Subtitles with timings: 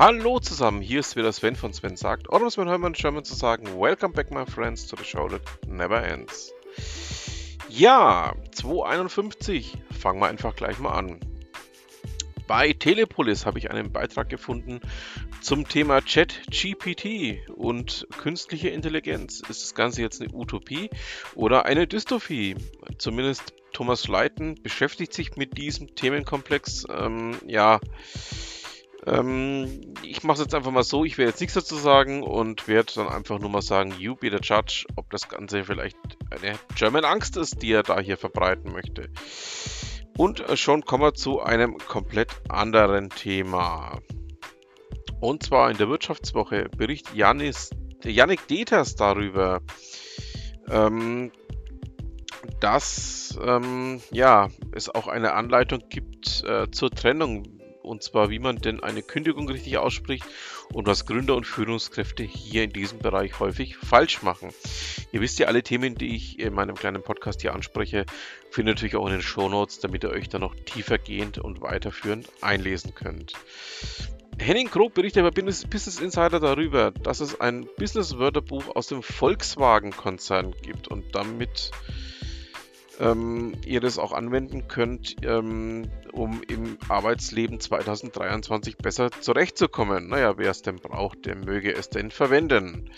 [0.00, 3.34] Hallo zusammen, hier ist wieder Sven von Sven sagt, oder was man Hermann German zu
[3.34, 6.54] sagen, Welcome back my friends to the show that never ends.
[7.68, 11.20] Ja, 251, fangen wir einfach gleich mal an.
[12.46, 14.80] Bei Telepolis habe ich einen Beitrag gefunden
[15.42, 19.42] zum Thema Chat-GPT und künstliche Intelligenz.
[19.50, 20.88] Ist das Ganze jetzt eine Utopie
[21.34, 22.56] oder eine Dystopie?
[22.96, 26.86] Zumindest Thomas Leiten beschäftigt sich mit diesem Themenkomplex.
[26.90, 27.80] Ähm, ja,
[29.06, 32.68] ähm, ich mache es jetzt einfach mal so, ich werde jetzt nichts dazu sagen und
[32.68, 35.96] werde dann einfach nur mal sagen, you be the judge, ob das Ganze vielleicht
[36.30, 39.10] eine German Angst ist, die er da hier verbreiten möchte.
[40.18, 44.00] Und äh, schon kommen wir zu einem komplett anderen Thema.
[45.20, 47.70] Und zwar in der Wirtschaftswoche berichtet Janis,
[48.04, 49.60] Yannick Deters darüber,
[50.70, 51.30] ähm,
[52.60, 57.59] dass ähm, ja, es auch eine Anleitung gibt äh, zur Trennung
[57.90, 60.24] und zwar wie man denn eine Kündigung richtig ausspricht
[60.72, 64.50] und was Gründer und Führungskräfte hier in diesem Bereich häufig falsch machen.
[65.10, 68.06] Ihr wisst ja, alle Themen, die ich in meinem kleinen Podcast hier anspreche,
[68.50, 71.60] findet ihr natürlich auch in den Show Notes, damit ihr euch da noch tiefergehend und
[71.60, 73.34] weiterführend einlesen könnt.
[74.38, 80.88] Henning Grob berichtet bei Business Insider darüber, dass es ein Business-Wörterbuch aus dem Volkswagen-Konzern gibt
[80.88, 81.72] und damit
[83.00, 90.08] ähm, ihr das auch anwenden könnt, ähm, um im Arbeitsleben 2023 besser zurechtzukommen.
[90.08, 92.90] Naja, wer es denn braucht, der möge es denn verwenden.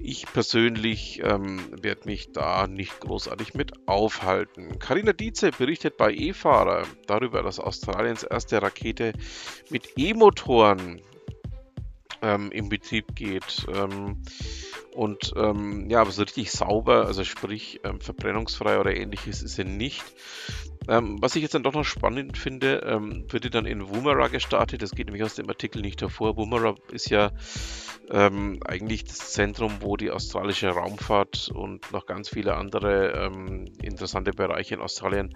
[0.00, 4.78] Ich persönlich ähm, werde mich da nicht großartig mit aufhalten.
[4.78, 9.12] Karina Dietze berichtet bei E-Fahrer darüber, dass Australiens erste Rakete
[9.70, 11.02] mit E-Motoren
[12.22, 13.66] ähm, in Betrieb geht.
[13.72, 14.22] Ähm,
[14.94, 19.64] und ähm, ja, aber so richtig sauber, also sprich ähm, verbrennungsfrei oder ähnliches ist er
[19.64, 20.04] nicht.
[20.88, 24.82] Ähm, was ich jetzt dann doch noch spannend finde, ähm, wird dann in Woomera gestartet.
[24.82, 26.36] Das geht nämlich aus dem Artikel nicht hervor.
[26.36, 27.30] Woomera ist ja
[28.10, 34.32] ähm, eigentlich das Zentrum, wo die australische Raumfahrt und noch ganz viele andere ähm, interessante
[34.32, 35.34] Bereiche in Australien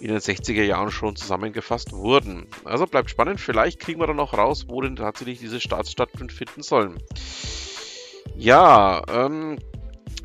[0.00, 2.46] in den 60er Jahren schon zusammengefasst wurden.
[2.64, 3.40] Also bleibt spannend.
[3.40, 6.98] Vielleicht kriegen wir dann auch raus, wo denn tatsächlich diese Starts stattfinden sollen.
[8.36, 9.58] Ja, ähm,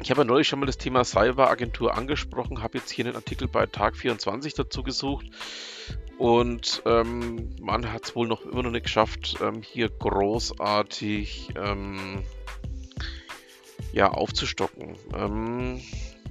[0.01, 3.47] ich habe ja neulich schon mal das Thema Cyberagentur angesprochen, habe jetzt hier einen Artikel
[3.47, 5.25] bei Tag 24 dazu gesucht
[6.17, 12.23] und ähm, man hat es wohl noch immer noch nicht geschafft, ähm, hier großartig ähm,
[13.91, 14.95] ja, aufzustocken.
[15.13, 15.81] Ähm,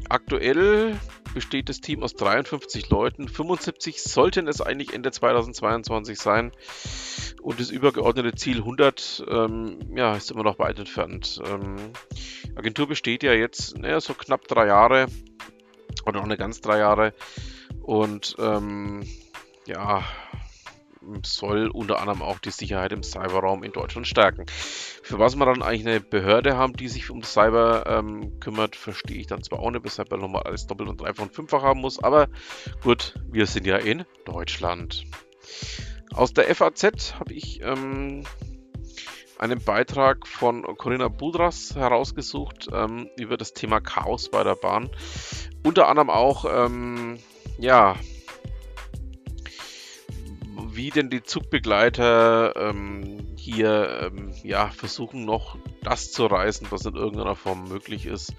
[0.08, 0.98] aktuell
[1.34, 6.52] besteht das Team aus 53 Leuten, 75 sollten es eigentlich Ende 2022 sein.
[7.42, 11.42] Und das übergeordnete Ziel 100 ähm, ja, ist immer noch weit entfernt.
[11.46, 11.76] Ähm,
[12.54, 15.06] Agentur besteht ja jetzt naja, so knapp drei Jahre
[16.06, 17.12] oder noch eine ganz drei Jahre.
[17.82, 18.36] Und
[19.66, 20.04] ja,
[21.22, 24.46] soll unter anderem auch die Sicherheit im Cyberraum in Deutschland stärken.
[24.48, 29.18] Für was wir dann eigentlich eine Behörde haben, die sich um Cyber ähm, kümmert, verstehe
[29.18, 31.80] ich dann zwar auch nicht, weshalb man nochmal alles doppelt und dreifach und fünffach haben
[31.80, 32.28] muss, aber
[32.82, 35.04] gut, wir sind ja in Deutschland.
[36.12, 38.24] Aus der FAZ habe ich ähm,
[39.38, 44.90] einen Beitrag von Corinna Budras herausgesucht ähm, über das Thema Chaos bei der Bahn.
[45.64, 47.18] Unter anderem auch, ähm,
[47.58, 47.96] ja,
[50.74, 56.94] wie denn die Zugbegleiter ähm, hier ähm, ja, versuchen noch das zu reißen, was in
[56.94, 58.34] irgendeiner Form möglich ist.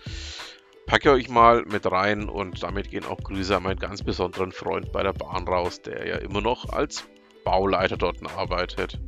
[0.85, 4.91] Packe euch mal mit rein und damit gehen auch Grüße an meinen ganz besonderen Freund
[4.91, 7.05] bei der Bahn raus, der ja immer noch als
[7.43, 8.99] Bauleiter dort arbeitet.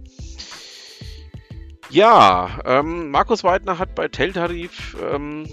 [1.89, 5.47] Ja, ähm, Markus Weidner hat bei Teltarif ähm,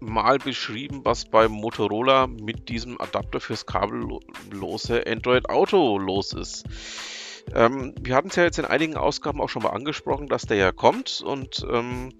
[0.00, 6.64] mal beschrieben, was bei Motorola mit diesem Adapter fürs kabellose Android Auto los ist.
[7.54, 10.56] Ähm, wir hatten es ja jetzt in einigen Ausgaben auch schon mal angesprochen, dass der
[10.56, 12.12] ja kommt und ähm,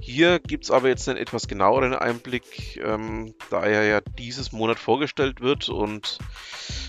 [0.00, 4.78] hier gibt es aber jetzt einen etwas genaueren Einblick, ähm, da er ja dieses Monat
[4.78, 6.18] vorgestellt wird und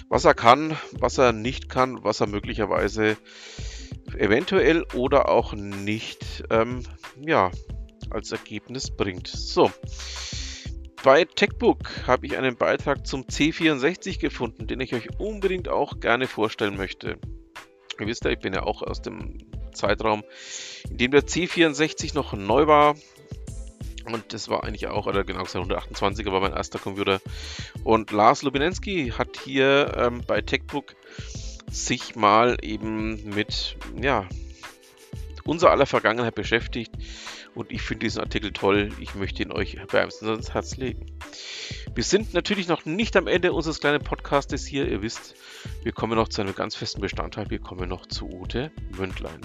[0.09, 3.17] was er kann, was er nicht kann, was er möglicherweise
[4.17, 6.84] eventuell oder auch nicht ähm,
[7.17, 7.50] ja,
[8.11, 9.28] als Ergebnis bringt.
[9.28, 9.72] So.
[11.03, 16.28] Bei TechBook habe ich einen Beitrag zum C64 gefunden, den ich euch unbedingt auch gerne
[16.28, 17.17] vorstellen möchte.
[17.99, 19.40] Ihr wisst ja, ich bin ja auch aus dem
[19.73, 20.23] Zeitraum,
[20.90, 22.96] in dem der C64 noch neu war.
[24.05, 27.19] Und das war eigentlich auch, oder genau gesagt 128er war mein erster Computer.
[27.84, 30.96] Und Lars Lubinensky hat hier ähm, bei TechBook
[31.72, 34.28] sich mal eben mit, ja,
[35.46, 36.91] unser aller Vergangenheit beschäftigt
[37.56, 38.90] und ich finde diesen Artikel toll.
[39.00, 41.06] Ich möchte ihn euch wärmstens ans Herz legen.
[41.94, 44.88] Wir sind natürlich noch nicht am Ende unseres kleinen Podcastes hier.
[44.88, 45.36] Ihr wisst,
[45.84, 47.50] wir kommen noch zu einem ganz festen Bestandteil.
[47.50, 49.42] Wir kommen noch zu Ute Mündlein.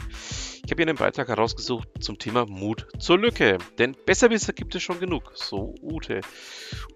[0.65, 3.59] Ich habe hier einen Beitrag herausgesucht zum Thema Mut zur Lücke.
[3.79, 5.33] Denn Besserwisser gibt es schon genug.
[5.35, 6.21] So Ute.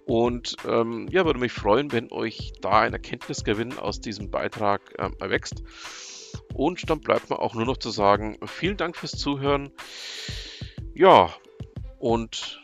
[0.06, 5.16] Und ähm, ja, würde mich freuen, wenn euch da ein Erkenntnisgewinn aus diesem Beitrag ähm,
[5.20, 5.62] erwächst.
[6.54, 9.70] Und dann bleibt mir auch nur noch zu sagen, vielen Dank fürs Zuhören.
[11.00, 11.30] Ja,
[11.98, 12.60] und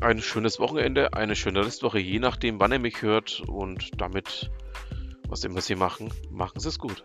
[0.00, 3.44] ein schönes Wochenende, eine schöne Restwoche, je nachdem, wann ihr mich hört.
[3.46, 4.50] Und damit,
[5.28, 7.04] was immer Sie machen, machen Sie es gut.